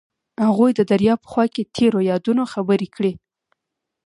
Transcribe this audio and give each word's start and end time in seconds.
هغوی 0.45 0.71
د 0.75 0.81
دریا 0.91 1.13
په 1.21 1.27
خوا 1.31 1.45
کې 1.53 1.69
تیرو 1.75 1.99
یادونو 2.11 2.43
خبرې 2.53 2.87
کړې. 2.95 3.13